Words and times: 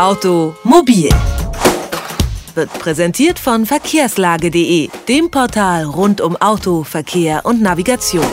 Automobil 0.00 1.10
wird 2.54 2.72
präsentiert 2.78 3.38
von 3.38 3.66
verkehrslage.de, 3.66 4.88
dem 5.06 5.30
Portal 5.30 5.84
rund 5.84 6.22
um 6.22 6.36
Auto, 6.36 6.84
Verkehr 6.84 7.44
und 7.44 7.60
Navigation. 7.60 8.24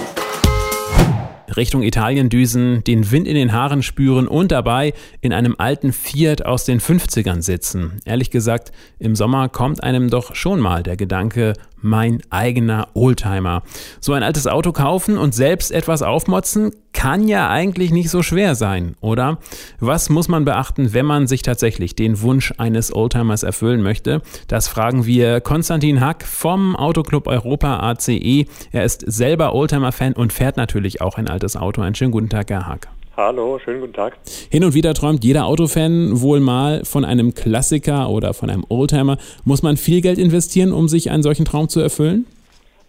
Richtung 1.57 1.83
Italien 1.83 2.29
düsen, 2.29 2.85
den 2.85 3.11
Wind 3.11 3.27
in 3.27 3.35
den 3.35 3.51
Haaren 3.51 3.83
spüren 3.83 4.29
und 4.29 4.53
dabei 4.53 4.93
in 5.19 5.33
einem 5.33 5.55
alten 5.57 5.91
Fiat 5.91 6.45
aus 6.45 6.63
den 6.63 6.79
50ern 6.79 7.41
sitzen. 7.41 7.99
Ehrlich 8.05 8.31
gesagt, 8.31 8.71
im 8.97 9.17
Sommer 9.17 9.49
kommt 9.49 9.83
einem 9.83 10.09
doch 10.09 10.35
schon 10.35 10.61
mal 10.61 10.83
der 10.83 10.95
Gedanke, 10.95 11.51
mein 11.81 12.21
eigener 12.29 12.87
Oldtimer. 12.93 13.63
So 13.99 14.13
ein 14.13 14.23
altes 14.23 14.47
Auto 14.47 14.71
kaufen 14.71 15.17
und 15.17 15.33
selbst 15.33 15.71
etwas 15.71 16.01
aufmotzen 16.01 16.71
kann 16.93 17.27
ja 17.27 17.49
eigentlich 17.49 17.91
nicht 17.91 18.09
so 18.09 18.23
schwer 18.23 18.55
sein, 18.55 18.95
oder? 19.01 19.37
Was 19.79 20.09
muss 20.09 20.29
man 20.29 20.45
beachten, 20.45 20.93
wenn 20.93 21.05
man 21.05 21.27
sich 21.27 21.43
tatsächlich 21.43 21.95
den 21.95 22.21
Wunsch 22.21 22.53
eines 22.57 22.93
Oldtimers 22.93 23.43
erfüllen 23.43 23.83
möchte? 23.83 24.21
Das 24.47 24.67
fragen 24.67 25.05
wir 25.05 25.39
Konstantin 25.41 26.01
Hack 26.01 26.23
vom 26.23 26.75
Autoclub 26.75 27.27
Europa 27.27 27.79
ACE. 27.91 28.47
Er 28.71 28.83
ist 28.83 29.03
selber 29.05 29.53
Oldtimer-Fan 29.53 30.13
und 30.13 30.33
fährt 30.33 30.57
natürlich 30.57 31.01
auch 31.01 31.17
ein 31.17 31.27
altes 31.27 31.55
Auto. 31.55 31.81
Einen 31.81 31.95
schönen 31.95 32.11
guten 32.11 32.29
Tag, 32.29 32.49
Herr 32.49 32.65
Hack. 32.65 32.87
Hallo, 33.17 33.57
schönen 33.57 33.81
guten 33.81 33.93
Tag. 33.93 34.15
Hin 34.51 34.63
und 34.63 34.75
wieder 34.75 34.93
träumt 34.93 35.23
jeder 35.23 35.47
Autofan 35.47 36.21
wohl 36.21 36.39
mal 36.39 36.85
von 36.85 37.03
einem 37.03 37.33
Klassiker 37.33 38.11
oder 38.11 38.35
von 38.35 38.51
einem 38.51 38.63
Oldtimer. 38.69 39.17
Muss 39.43 39.63
man 39.63 39.75
viel 39.75 40.01
Geld 40.01 40.19
investieren, 40.19 40.71
um 40.71 40.87
sich 40.87 41.09
einen 41.09 41.23
solchen 41.23 41.43
Traum 41.43 41.67
zu 41.67 41.79
erfüllen? 41.79 42.27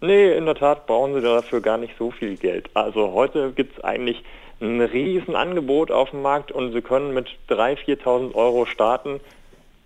Nee, 0.01 0.33
in 0.37 0.45
der 0.45 0.53
Tat 0.53 0.85
brauchen 0.85 1.15
Sie 1.15 1.21
dafür 1.21 1.61
gar 1.61 1.79
nicht 1.79 1.95
so 1.97 2.11
viel 2.11 2.37
Geld. 2.37 2.69
Also 2.75 3.11
heute 3.13 3.53
gibt 3.53 3.79
es 3.79 3.83
eigentlich 3.83 4.21
ein 4.61 4.79
riesen 4.81 5.35
Angebot 5.35 5.89
auf 5.89 6.11
dem 6.11 6.21
Markt 6.21 6.51
und 6.51 6.73
Sie 6.73 6.81
können 6.81 7.11
mit 7.15 7.29
3.000, 7.49 8.03
4.000 8.03 8.35
Euro 8.35 8.67
starten. 8.67 9.21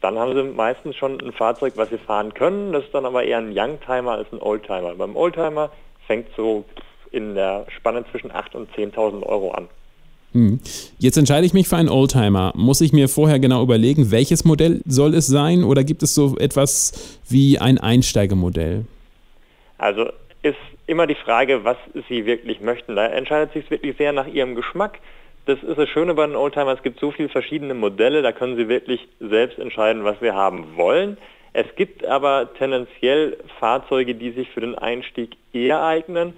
Dann 0.01 0.19
haben 0.19 0.35
Sie 0.35 0.43
meistens 0.43 0.97
schon 0.97 1.21
ein 1.21 1.31
Fahrzeug, 1.31 1.77
was 1.77 1.87
Sie 1.87 1.97
fahren 1.97 2.33
können. 2.33 2.73
Das 2.73 2.83
ist 2.83 2.93
dann 2.93 3.05
aber 3.05 3.23
eher 3.23 3.37
ein 3.37 3.57
Youngtimer 3.57 4.11
als 4.11 4.27
ein 4.33 4.41
Oldtimer. 4.41 4.93
Beim 4.95 5.15
Oldtimer 5.15 5.71
fängt 6.05 6.27
so 6.35 6.65
in 7.11 7.33
der 7.33 7.65
Spanne 7.69 8.03
zwischen 8.11 8.29
8.000 8.29 8.55
und 8.57 8.71
10.000 8.75 9.23
Euro 9.23 9.51
an. 9.51 9.69
Hm. 10.33 10.59
Jetzt 10.99 11.17
entscheide 11.17 11.45
ich 11.45 11.53
mich 11.53 11.67
für 11.67 11.77
einen 11.77 11.89
Oldtimer. 11.89 12.53
Muss 12.55 12.81
ich 12.81 12.91
mir 12.91 13.07
vorher 13.07 13.39
genau 13.39 13.63
überlegen, 13.63 14.11
welches 14.11 14.45
Modell 14.45 14.81
soll 14.85 15.13
es 15.13 15.27
sein 15.27 15.63
oder 15.63 15.83
gibt 15.83 16.03
es 16.03 16.15
so 16.15 16.37
etwas 16.37 17.19
wie 17.29 17.59
ein 17.59 17.77
Einsteigemodell? 17.77 18.85
Also 19.77 20.09
ist 20.41 20.57
immer 20.87 21.07
die 21.07 21.15
Frage, 21.15 21.63
was 21.63 21.77
Sie 22.09 22.25
wirklich 22.25 22.61
möchten. 22.61 22.95
Da 22.95 23.05
entscheidet 23.05 23.53
sich 23.53 23.69
wirklich 23.69 23.97
sehr 23.97 24.11
nach 24.11 24.27
Ihrem 24.27 24.55
Geschmack. 24.55 24.99
Das 25.45 25.61
ist 25.61 25.77
das 25.77 25.89
Schöne 25.89 26.13
bei 26.13 26.25
den 26.25 26.35
Oldtimer, 26.35 26.73
es 26.73 26.83
gibt 26.83 26.99
so 26.99 27.11
viele 27.11 27.27
verschiedene 27.27 27.73
Modelle, 27.73 28.21
da 28.21 28.31
können 28.31 28.55
Sie 28.55 28.69
wirklich 28.69 29.05
selbst 29.19 29.59
entscheiden, 29.59 30.05
was 30.05 30.17
Sie 30.21 30.31
haben 30.31 30.77
wollen. 30.77 31.17
Es 31.51 31.65
gibt 31.75 32.05
aber 32.05 32.49
tendenziell 32.57 33.37
Fahrzeuge, 33.59 34.15
die 34.15 34.31
sich 34.31 34.49
für 34.49 34.61
den 34.61 34.75
Einstieg 34.75 35.35
eher 35.51 35.83
eignen. 35.83 36.33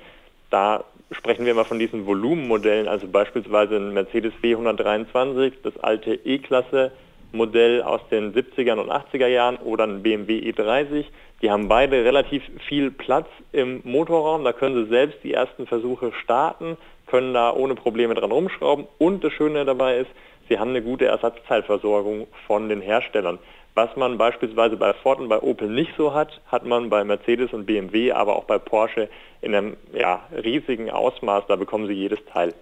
Da 0.49 0.83
sprechen 1.11 1.45
wir 1.45 1.51
immer 1.51 1.65
von 1.65 1.79
diesen 1.79 2.05
Volumenmodellen, 2.05 2.87
also 2.87 3.07
beispielsweise 3.07 3.77
ein 3.77 3.93
Mercedes 3.93 4.33
W123, 4.41 5.53
das 5.63 5.77
alte 5.77 6.13
E-Klasse 6.13 6.91
Modell 7.31 7.83
aus 7.83 8.01
den 8.09 8.33
70er 8.33 8.79
und 8.79 8.89
80er 8.89 9.27
Jahren 9.27 9.57
oder 9.57 9.83
ein 9.83 10.01
BMW 10.01 10.39
E30. 10.39 11.05
Die 11.41 11.51
haben 11.51 11.67
beide 11.67 12.05
relativ 12.05 12.43
viel 12.67 12.91
Platz 12.91 13.27
im 13.51 13.81
Motorraum, 13.83 14.43
da 14.43 14.53
können 14.53 14.85
Sie 14.85 14.89
selbst 14.89 15.19
die 15.23 15.33
ersten 15.33 15.67
Versuche 15.67 16.13
starten, 16.23 16.77
können 17.07 17.33
da 17.33 17.53
ohne 17.53 17.75
Probleme 17.75 18.15
dran 18.15 18.31
rumschrauben 18.31 18.87
und 18.97 19.23
das 19.23 19.33
Schöne 19.33 19.65
dabei 19.65 19.97
ist, 19.97 20.09
Sie 20.47 20.59
haben 20.59 20.69
eine 20.69 20.83
gute 20.83 21.05
Ersatzteilversorgung 21.05 22.27
von 22.45 22.69
den 22.69 22.79
Herstellern. 22.79 23.39
Was 23.75 23.89
man 23.97 24.17
beispielsweise 24.17 24.77
bei 24.77 24.93
Ford 24.93 25.19
und 25.19 25.27
bei 25.27 25.41
Opel 25.41 25.69
nicht 25.69 25.91
so 25.97 26.13
hat, 26.13 26.39
hat 26.47 26.65
man 26.65 26.89
bei 26.89 27.03
Mercedes 27.03 27.51
und 27.51 27.65
BMW, 27.65 28.13
aber 28.13 28.37
auch 28.37 28.45
bei 28.45 28.57
Porsche 28.57 29.09
in 29.41 29.53
einem 29.53 29.75
ja, 29.93 30.21
riesigen 30.31 30.89
Ausmaß. 30.89 31.43
Da 31.49 31.57
bekommen 31.57 31.85
Sie 31.85 31.93
jedes 31.93 32.19
Teil. 32.31 32.53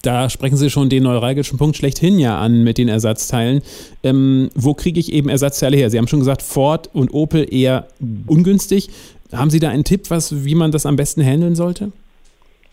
Da 0.00 0.30
sprechen 0.30 0.56
Sie 0.56 0.70
schon 0.70 0.88
den 0.88 1.02
neuralgischen 1.02 1.58
Punkt 1.58 1.76
schlechthin 1.76 2.18
ja 2.18 2.38
an 2.38 2.64
mit 2.64 2.78
den 2.78 2.88
Ersatzteilen. 2.88 3.62
Ähm, 4.02 4.48
wo 4.54 4.72
kriege 4.72 4.98
ich 4.98 5.12
eben 5.12 5.28
Ersatzteile 5.28 5.76
her? 5.76 5.90
Sie 5.90 5.98
haben 5.98 6.08
schon 6.08 6.20
gesagt, 6.20 6.40
Ford 6.40 6.88
und 6.94 7.12
Opel 7.12 7.52
eher 7.54 7.86
ungünstig. 8.26 8.88
Haben 9.30 9.50
Sie 9.50 9.60
da 9.60 9.68
einen 9.68 9.84
Tipp, 9.84 10.08
was, 10.08 10.44
wie 10.44 10.54
man 10.54 10.72
das 10.72 10.86
am 10.86 10.96
besten 10.96 11.22
handeln 11.22 11.54
sollte? 11.54 11.92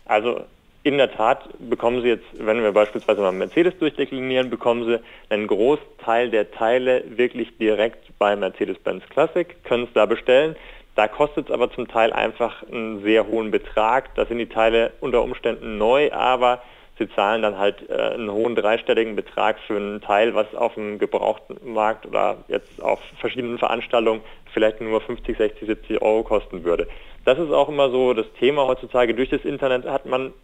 Also 0.06 0.40
in 0.82 0.96
der 0.96 1.12
Tat 1.12 1.48
bekommen 1.58 2.02
Sie 2.02 2.08
jetzt, 2.08 2.24
wenn 2.38 2.62
wir 2.62 2.72
beispielsweise 2.72 3.20
mal 3.20 3.32
Mercedes 3.32 3.76
durchdeklinieren, 3.78 4.48
bekommen 4.48 4.84
Sie 4.86 5.00
einen 5.28 5.46
Großteil 5.46 6.30
der 6.30 6.50
Teile 6.50 7.04
wirklich 7.06 7.56
direkt 7.58 8.18
bei 8.18 8.34
Mercedes-Benz 8.34 9.04
Classic, 9.10 9.62
können 9.64 9.84
es 9.84 9.92
da 9.92 10.06
bestellen. 10.06 10.56
Da 10.94 11.06
kostet 11.06 11.48
es 11.48 11.52
aber 11.52 11.70
zum 11.70 11.86
Teil 11.86 12.12
einfach 12.12 12.62
einen 12.70 13.02
sehr 13.02 13.26
hohen 13.26 13.50
Betrag. 13.50 14.14
Da 14.14 14.26
sind 14.26 14.38
die 14.38 14.48
Teile 14.48 14.92
unter 15.00 15.22
Umständen 15.22 15.78
neu, 15.78 16.12
aber 16.12 16.62
Sie 16.98 17.08
zahlen 17.14 17.40
dann 17.40 17.56
halt 17.56 17.88
äh, 17.88 17.94
einen 17.94 18.30
hohen 18.30 18.54
dreistelligen 18.54 19.16
Betrag 19.16 19.58
für 19.66 19.76
einen 19.76 20.02
Teil, 20.02 20.34
was 20.34 20.54
auf 20.54 20.74
dem 20.74 20.98
gebrauchten 20.98 21.56
Markt 21.72 22.04
oder 22.04 22.38
jetzt 22.48 22.82
auf 22.82 23.00
verschiedenen 23.18 23.58
Veranstaltungen 23.58 24.20
vielleicht 24.52 24.82
nur 24.82 25.00
50, 25.00 25.36
60, 25.36 25.66
70 25.66 26.02
Euro 26.02 26.22
kosten 26.22 26.64
würde. 26.64 26.88
Das 27.24 27.38
ist 27.38 27.52
auch 27.52 27.68
immer 27.68 27.90
so 27.90 28.12
das 28.12 28.26
Thema 28.38 28.66
heutzutage. 28.66 29.14
Durch 29.14 29.30
das 29.30 29.44
Internet 29.46 29.86
hat 29.86 30.04
man 30.04 30.34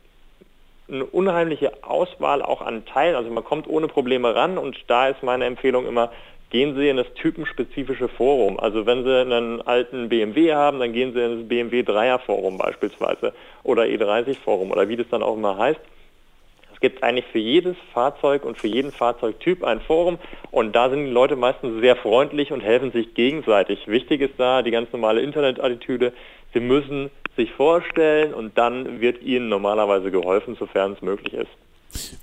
eine 0.89 1.05
unheimliche 1.05 1.73
Auswahl 1.83 2.43
auch 2.43 2.63
an 2.63 2.85
Teilen. 2.87 3.17
Also 3.17 3.31
man 3.31 3.45
kommt 3.45 3.69
ohne 3.69 3.89
Probleme 3.89 4.35
ran 4.35 4.59
und 4.59 4.77
da 4.87 5.09
ist 5.09 5.23
meine 5.23 5.45
Empfehlung 5.45 5.87
immer, 5.87 6.13
gehen 6.51 6.77
Sie 6.77 6.89
in 6.89 6.97
das 6.97 7.13
typenspezifische 7.15 8.09
Forum. 8.09 8.59
Also 8.59 8.87
wenn 8.87 9.05
Sie 9.05 9.21
einen 9.21 9.63
alten 9.63 10.09
BMW 10.09 10.55
haben, 10.55 10.79
dann 10.79 10.93
gehen 10.93 11.13
Sie 11.13 11.21
in 11.21 11.39
das 11.41 11.49
BMW 11.49 11.81
3er 11.81 12.21
Forum 12.21 12.59
beispielsweise 12.59 13.33
oder 13.63 13.83
E30 13.83 14.37
Forum 14.39 14.71
oder 14.71 14.89
wie 14.89 14.97
das 14.97 15.09
dann 15.11 15.23
auch 15.23 15.37
immer 15.37 15.59
heißt. 15.59 15.81
Es 16.73 16.81
gibt 16.81 17.03
eigentlich 17.03 17.25
für 17.33 17.39
jedes 17.39 17.75
Fahrzeug 17.95 18.45
und 18.45 18.59
für 18.59 18.69
jeden 18.69 18.93
Fahrzeugtyp 18.93 19.65
ein 19.65 19.81
Forum 19.81 20.19
und 20.51 20.77
da 20.77 20.91
sind 20.91 21.07
die 21.07 21.11
Leute 21.11 21.35
meistens 21.35 21.81
sehr 21.81 21.97
freundlich 21.97 22.53
und 22.53 22.61
helfen 22.61 22.93
sich 22.93 23.15
gegenseitig. 23.15 23.89
Wichtig 23.89 24.21
ist 24.21 24.35
da 24.37 24.63
die 24.63 24.71
ganz 24.71 24.93
normale 24.93 25.23
Internetattitüde. 25.23 26.13
Sie 26.53 26.61
müssen 26.61 27.11
sich 27.37 27.53
vorstellen 27.53 28.35
und 28.35 28.57
dann 28.59 29.01
wird 29.01 29.23
ihnen 29.23 29.49
normalerweise 29.49 30.11
geholfen, 30.11 30.57
sofern 30.59 30.93
es 30.93 31.03
möglich 31.03 31.35
ist. 31.35 31.51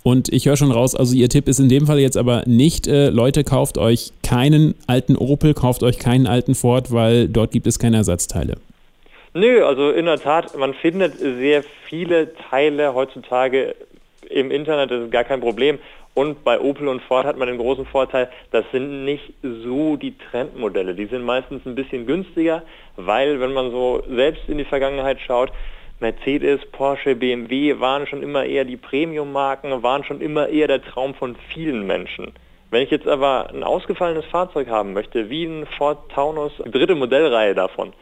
Und 0.03 0.31
ich 0.31 0.46
höre 0.46 0.57
schon 0.57 0.72
raus, 0.72 0.96
also 0.96 1.16
Ihr 1.16 1.29
Tipp 1.29 1.47
ist 1.47 1.59
in 1.59 1.69
dem 1.69 1.88
Fall 1.88 2.00
jetzt 2.00 2.18
aber 2.18 2.44
nicht, 2.46 2.88
äh, 2.88 3.09
Leute, 3.09 3.44
kauft 3.44 3.78
euch 3.78 4.12
keinen 4.22 4.75
alten 4.88 5.16
Opel, 5.16 5.53
kauft 5.53 5.84
euch 5.84 5.97
keinen 5.97 6.28
alten 6.28 6.56
Ford, 6.56 6.91
weil 6.91 7.28
dort 7.28 7.51
gibt 7.51 7.68
es 7.68 7.79
keine 7.79 7.97
Ersatzteile. 7.97 8.57
Nö, 9.34 9.66
also 9.66 9.90
in 9.90 10.06
der 10.06 10.19
Tat, 10.19 10.56
man 10.57 10.74
findet 10.74 11.18
sehr 11.18 11.63
viele 11.88 12.34
Teile 12.35 12.94
heutzutage 12.94 13.75
im 14.30 14.51
Internet, 14.51 14.91
das 14.91 15.06
ist 15.06 15.12
gar 15.12 15.24
kein 15.24 15.41
Problem. 15.41 15.80
Und 16.13 16.44
bei 16.44 16.59
Opel 16.59 16.88
und 16.88 17.01
Ford 17.01 17.25
hat 17.25 17.38
man 17.38 17.47
den 17.47 17.57
großen 17.57 17.85
Vorteil, 17.85 18.29
das 18.51 18.66
sind 18.72 19.03
nicht 19.03 19.34
so 19.41 19.96
die 19.96 20.16
Trendmodelle. 20.18 20.94
Die 20.94 21.07
sind 21.07 21.24
meistens 21.24 21.66
ein 21.66 21.75
bisschen 21.75 22.06
günstiger, 22.06 22.62
weil 22.96 23.40
wenn 23.40 23.53
man 23.53 23.72
so 23.72 24.03
selbst 24.07 24.47
in 24.47 24.59
die 24.59 24.66
Vergangenheit 24.66 25.19
schaut, 25.19 25.51
Mercedes, 26.00 26.59
Porsche, 26.72 27.16
BMW 27.16 27.79
waren 27.79 28.06
schon 28.06 28.22
immer 28.22 28.46
eher 28.46 28.66
die 28.66 28.78
Premium-Marken, 28.78 29.81
waren 29.81 30.03
schon 30.03 30.22
immer 30.22 30.50
eher 30.50 30.68
der 30.68 30.84
Traum 30.84 31.16
von 31.16 31.35
vielen 31.53 31.88
Menschen. 31.88 32.34
Wenn 32.69 32.84
ich 32.84 32.91
jetzt 32.91 33.07
aber 33.07 33.50
ein 33.51 33.63
ausgefallenes 33.63 34.25
Fahrzeug 34.25 34.68
haben 34.68 34.94
möchte, 34.94 35.30
wie 35.30 35.45
ein 35.45 35.66
Ford 35.78 36.12
Taunus, 36.12 36.51
die 36.66 36.72
dritte 36.72 36.95
Modellreihe 36.95 37.56
davon, 37.56 37.94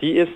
die 0.00 0.12
ist 0.12 0.32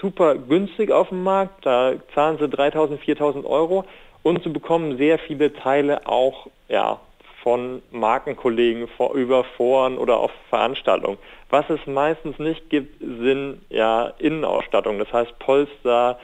super 0.00 0.36
günstig 0.36 0.90
auf 0.90 1.08
dem 1.10 1.22
Markt, 1.22 1.66
da 1.66 1.94
zahlen 2.14 2.38
sie 2.38 2.46
3.000, 2.46 2.98
4.000 2.98 3.44
Euro 3.44 3.84
und 4.26 4.42
sie 4.42 4.48
bekommen 4.48 4.98
sehr 4.98 5.20
viele 5.20 5.52
Teile 5.52 6.04
auch 6.08 6.48
ja, 6.68 6.98
von 7.44 7.80
Markenkollegen 7.92 8.88
vor, 8.88 9.14
über 9.14 9.44
Foren 9.44 9.98
oder 9.98 10.16
auf 10.16 10.32
Veranstaltungen. 10.50 11.16
Was 11.48 11.70
es 11.70 11.78
meistens 11.86 12.36
nicht 12.40 12.68
gibt, 12.68 12.98
sind 12.98 13.60
ja 13.70 14.12
Innenausstattungen, 14.18 14.98
das 14.98 15.12
heißt 15.12 15.38
Polster, 15.38 16.18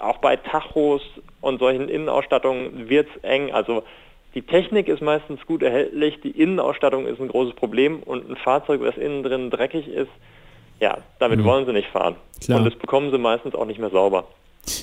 auch 0.00 0.18
bei 0.18 0.34
Tachos 0.34 1.02
und 1.40 1.60
solchen 1.60 1.88
Innenausstattungen 1.88 2.88
wird 2.88 3.06
es 3.14 3.22
eng. 3.22 3.52
Also 3.52 3.84
die 4.34 4.42
Technik 4.42 4.88
ist 4.88 5.00
meistens 5.00 5.46
gut 5.46 5.62
erhältlich, 5.62 6.20
die 6.20 6.32
Innenausstattung 6.32 7.06
ist 7.06 7.20
ein 7.20 7.28
großes 7.28 7.54
Problem 7.54 8.02
und 8.02 8.28
ein 8.28 8.34
Fahrzeug, 8.34 8.80
das 8.82 8.96
innen 8.96 9.22
drin 9.22 9.50
dreckig 9.50 9.86
ist, 9.86 10.10
ja, 10.80 10.98
damit 11.20 11.38
mhm. 11.38 11.44
wollen 11.44 11.64
sie 11.64 11.72
nicht 11.72 11.90
fahren. 11.90 12.16
Klar. 12.44 12.58
Und 12.58 12.64
das 12.64 12.74
bekommen 12.74 13.12
sie 13.12 13.18
meistens 13.18 13.54
auch 13.54 13.66
nicht 13.66 13.78
mehr 13.78 13.90
sauber. 13.90 14.26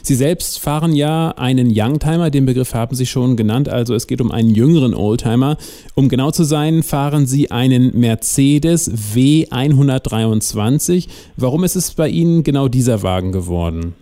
Sie 0.03 0.15
selbst 0.15 0.59
fahren 0.59 0.93
ja 0.93 1.33
einen 1.37 1.71
Youngtimer, 1.73 2.29
den 2.29 2.45
Begriff 2.45 2.73
haben 2.73 2.95
Sie 2.95 3.05
schon 3.05 3.35
genannt, 3.37 3.69
also 3.69 3.93
es 3.93 4.07
geht 4.07 4.19
um 4.21 4.31
einen 4.31 4.49
jüngeren 4.49 4.95
Oldtimer. 4.95 5.57
Um 5.95 6.09
genau 6.09 6.31
zu 6.31 6.43
sein, 6.43 6.81
fahren 6.83 7.27
Sie 7.27 7.51
einen 7.51 7.99
Mercedes 7.99 8.91
W123. 9.15 11.07
Warum 11.37 11.63
ist 11.63 11.75
es 11.75 11.93
bei 11.93 12.07
Ihnen 12.07 12.43
genau 12.43 12.67
dieser 12.67 13.03
Wagen 13.03 13.31
geworden? 13.31 13.95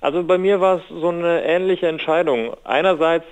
Also 0.00 0.22
bei 0.22 0.38
mir 0.38 0.60
war 0.60 0.78
es 0.78 0.82
so 0.88 1.08
eine 1.08 1.44
ähnliche 1.44 1.86
Entscheidung. 1.86 2.50
Einerseits 2.64 3.24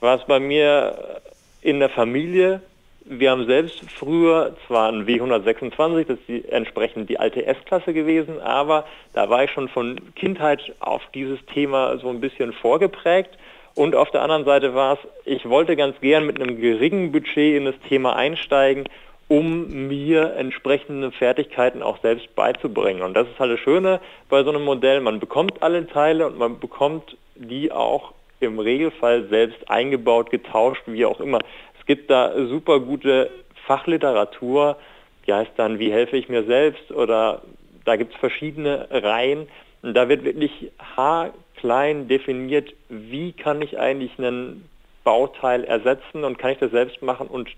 war 0.00 0.18
es 0.18 0.24
bei 0.26 0.40
mir 0.40 1.20
in 1.62 1.78
der 1.78 1.88
Familie 1.88 2.60
Wir 3.06 3.32
haben 3.32 3.44
selbst 3.44 3.82
früher 3.90 4.56
zwar 4.66 4.90
ein 4.90 5.04
W126, 5.06 6.06
das 6.06 6.18
ist 6.18 6.28
die, 6.28 6.48
entsprechend 6.48 7.10
die 7.10 7.20
alte 7.20 7.44
S-Klasse 7.44 7.92
gewesen, 7.92 8.40
aber 8.40 8.86
da 9.12 9.28
war 9.28 9.44
ich 9.44 9.50
schon 9.50 9.68
von 9.68 10.00
Kindheit 10.14 10.72
auf 10.80 11.02
dieses 11.12 11.38
Thema 11.52 11.98
so 11.98 12.08
ein 12.08 12.20
bisschen 12.20 12.54
vorgeprägt. 12.54 13.36
Und 13.74 13.94
auf 13.94 14.10
der 14.10 14.22
anderen 14.22 14.46
Seite 14.46 14.74
war 14.74 14.94
es, 14.94 14.98
ich 15.26 15.46
wollte 15.46 15.76
ganz 15.76 16.00
gern 16.00 16.24
mit 16.24 16.40
einem 16.40 16.58
geringen 16.58 17.12
Budget 17.12 17.58
in 17.58 17.66
das 17.66 17.74
Thema 17.90 18.16
einsteigen, 18.16 18.88
um 19.28 19.86
mir 19.88 20.34
entsprechende 20.36 21.10
Fertigkeiten 21.10 21.82
auch 21.82 22.00
selbst 22.00 22.34
beizubringen. 22.34 23.02
Und 23.02 23.12
das 23.12 23.28
ist 23.28 23.38
halt 23.38 23.52
das 23.52 23.60
Schöne 23.60 24.00
bei 24.30 24.42
so 24.44 24.48
einem 24.48 24.64
Modell, 24.64 25.02
man 25.02 25.20
bekommt 25.20 25.62
alle 25.62 25.86
Teile 25.86 26.26
und 26.26 26.38
man 26.38 26.58
bekommt 26.58 27.18
die 27.34 27.70
auch 27.70 28.14
im 28.40 28.58
Regelfall 28.58 29.26
selbst 29.28 29.68
eingebaut, 29.68 30.30
getauscht, 30.30 30.82
wie 30.86 31.04
auch 31.04 31.20
immer. 31.20 31.40
Es 31.84 31.86
gibt 31.86 32.08
da 32.08 32.32
super 32.46 32.80
gute 32.80 33.30
Fachliteratur, 33.66 34.78
die 35.26 35.34
heißt 35.34 35.50
dann, 35.56 35.78
wie 35.78 35.92
helfe 35.92 36.16
ich 36.16 36.30
mir 36.30 36.44
selbst 36.44 36.90
oder 36.90 37.42
da 37.84 37.96
gibt 37.96 38.14
es 38.14 38.20
verschiedene 38.20 38.88
Reihen. 38.90 39.48
Und 39.82 39.92
da 39.92 40.08
wird 40.08 40.24
wirklich 40.24 40.70
haarklein 40.96 42.08
definiert, 42.08 42.72
wie 42.88 43.32
kann 43.32 43.60
ich 43.60 43.78
eigentlich 43.78 44.18
einen 44.18 44.66
Bauteil 45.04 45.64
ersetzen 45.64 46.24
und 46.24 46.38
kann 46.38 46.52
ich 46.52 46.58
das 46.58 46.70
selbst 46.70 47.02
machen 47.02 47.26
und 47.26 47.50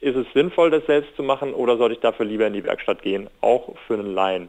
ist 0.00 0.16
es 0.16 0.26
sinnvoll, 0.34 0.70
das 0.70 0.84
selbst 0.86 1.14
zu 1.14 1.22
machen 1.22 1.54
oder 1.54 1.76
sollte 1.76 1.94
ich 1.94 2.00
dafür 2.00 2.26
lieber 2.26 2.48
in 2.48 2.54
die 2.54 2.64
Werkstatt 2.64 3.00
gehen, 3.02 3.30
auch 3.42 3.76
für 3.86 3.94
einen 3.94 4.12
Laien? 4.12 4.48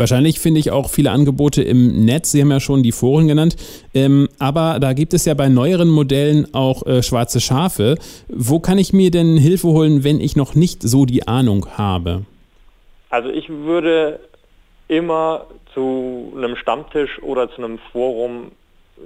Wahrscheinlich 0.00 0.40
finde 0.40 0.60
ich 0.60 0.70
auch 0.70 0.88
viele 0.88 1.10
Angebote 1.10 1.62
im 1.62 2.06
Netz. 2.06 2.32
Sie 2.32 2.40
haben 2.40 2.50
ja 2.50 2.58
schon 2.58 2.82
die 2.82 2.90
Foren 2.90 3.28
genannt. 3.28 3.56
Ähm, 3.92 4.30
aber 4.38 4.78
da 4.80 4.94
gibt 4.94 5.12
es 5.12 5.26
ja 5.26 5.34
bei 5.34 5.50
neueren 5.50 5.90
Modellen 5.90 6.54
auch 6.54 6.86
äh, 6.86 7.02
schwarze 7.02 7.38
Schafe. 7.38 7.96
Wo 8.28 8.60
kann 8.60 8.78
ich 8.78 8.94
mir 8.94 9.10
denn 9.10 9.36
Hilfe 9.36 9.68
holen, 9.68 10.02
wenn 10.02 10.18
ich 10.22 10.36
noch 10.36 10.54
nicht 10.54 10.82
so 10.82 11.04
die 11.04 11.28
Ahnung 11.28 11.66
habe? 11.76 12.22
Also 13.10 13.28
ich 13.28 13.50
würde 13.50 14.20
immer 14.88 15.44
zu 15.74 16.32
einem 16.34 16.56
Stammtisch 16.56 17.22
oder 17.22 17.50
zu 17.50 17.62
einem 17.62 17.78
Forum 17.92 18.52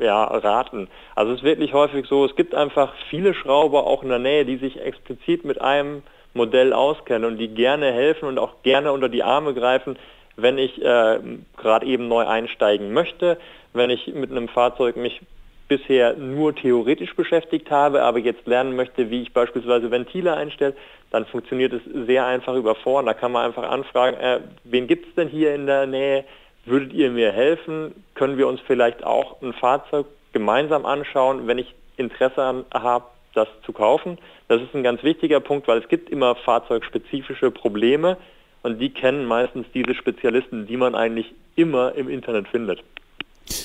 ja, 0.00 0.22
raten. 0.22 0.86
Also 1.16 1.32
es 1.32 1.38
ist 1.38 1.44
wirklich 1.44 1.72
häufig 1.72 2.06
so, 2.06 2.24
es 2.24 2.36
gibt 2.36 2.54
einfach 2.54 2.92
viele 3.10 3.34
Schrauber 3.34 3.84
auch 3.84 4.04
in 4.04 4.10
der 4.10 4.20
Nähe, 4.20 4.44
die 4.44 4.58
sich 4.58 4.80
explizit 4.80 5.44
mit 5.44 5.60
einem 5.60 6.04
Modell 6.34 6.72
auskennen 6.72 7.24
und 7.24 7.38
die 7.38 7.48
gerne 7.48 7.92
helfen 7.92 8.28
und 8.28 8.38
auch 8.38 8.62
gerne 8.62 8.92
unter 8.92 9.08
die 9.08 9.24
Arme 9.24 9.54
greifen, 9.54 9.96
wenn 10.36 10.58
ich 10.58 10.82
äh, 10.82 11.18
gerade 11.56 11.86
eben 11.86 12.08
neu 12.08 12.26
einsteigen 12.26 12.92
möchte, 12.92 13.38
wenn 13.72 13.90
ich 13.90 14.06
mit 14.08 14.30
einem 14.30 14.48
Fahrzeug 14.48 14.96
mich 14.96 15.20
bisher 15.68 16.14
nur 16.14 16.54
theoretisch 16.54 17.14
beschäftigt 17.14 17.70
habe, 17.70 18.02
aber 18.02 18.18
jetzt 18.18 18.46
lernen 18.46 18.76
möchte, 18.76 19.10
wie 19.10 19.22
ich 19.22 19.32
beispielsweise 19.32 19.90
Ventile 19.90 20.34
einstelle, 20.34 20.74
dann 21.10 21.26
funktioniert 21.26 21.72
es 21.72 21.82
sehr 22.06 22.26
einfach 22.26 22.54
über 22.54 22.74
Foren. 22.74 23.06
Da 23.06 23.14
kann 23.14 23.32
man 23.32 23.46
einfach 23.46 23.68
anfragen, 23.68 24.16
äh, 24.16 24.40
wen 24.64 24.86
gibt 24.86 25.08
es 25.08 25.14
denn 25.14 25.28
hier 25.28 25.54
in 25.54 25.66
der 25.66 25.86
Nähe? 25.86 26.24
Würdet 26.66 26.92
ihr 26.92 27.10
mir 27.10 27.32
helfen? 27.32 27.94
Können 28.14 28.38
wir 28.38 28.48
uns 28.48 28.60
vielleicht 28.66 29.04
auch 29.04 29.40
ein 29.42 29.52
Fahrzeug 29.52 30.06
gemeinsam 30.32 30.86
anschauen, 30.86 31.46
wenn 31.46 31.58
ich 31.58 31.74
Interesse 31.96 32.64
habe, 32.72 33.04
das 33.34 33.48
zu 33.64 33.72
kaufen? 33.72 34.18
Das 34.48 34.60
ist 34.60 34.74
ein 34.74 34.82
ganz 34.82 35.02
wichtiger 35.02 35.40
Punkt, 35.40 35.68
weil 35.68 35.78
es 35.78 35.88
gibt 35.88 36.10
immer 36.10 36.34
fahrzeugspezifische 36.34 37.50
Probleme, 37.50 38.16
und 38.64 38.80
die 38.80 38.90
kennen 38.90 39.26
meistens 39.26 39.66
diese 39.72 39.94
Spezialisten, 39.94 40.66
die 40.66 40.76
man 40.76 40.94
eigentlich 40.94 41.32
immer 41.54 41.94
im 41.94 42.08
Internet 42.08 42.48
findet. 42.48 42.82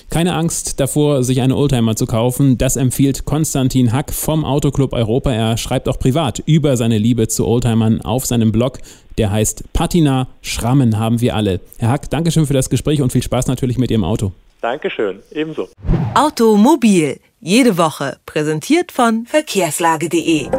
Keine 0.10 0.34
Angst 0.36 0.80
davor, 0.80 1.24
sich 1.24 1.42
eine 1.42 1.56
Oldtimer 1.56 1.96
zu 1.96 2.06
kaufen. 2.06 2.58
Das 2.58 2.76
empfiehlt 2.76 3.26
Konstantin 3.26 3.94
Hack 3.94 4.14
vom 4.14 4.44
Autoclub 4.44 4.92
Europa. 4.92 5.32
Er 5.32 5.58
schreibt 5.58 5.88
auch 5.88 5.98
privat 5.98 6.40
über 6.46 6.76
seine 6.76 6.98
Liebe 6.98 7.28
zu 7.28 7.48
Oldtimern 7.48 8.02
auf 8.02 8.26
seinem 8.26 8.52
Blog. 8.52 8.80
Der 9.18 9.32
heißt 9.32 9.72
Patina. 9.72 10.28
Schrammen 10.42 11.00
haben 11.00 11.22
wir 11.22 11.36
alle. 11.36 11.62
Herr 11.78 11.90
Hack, 11.90 12.10
Dankeschön 12.10 12.46
für 12.46 12.54
das 12.54 12.70
Gespräch 12.70 13.02
und 13.02 13.12
viel 13.12 13.24
Spaß 13.24 13.48
natürlich 13.48 13.78
mit 13.78 13.90
Ihrem 13.92 14.04
Auto. 14.04 14.34
Dankeschön, 14.62 15.20
ebenso. 15.32 15.70
Automobil. 16.14 17.20
Jede 17.40 17.78
Woche. 17.78 18.18
Präsentiert 18.26 18.92
von 18.92 19.26
verkehrslage.de. 19.26 20.50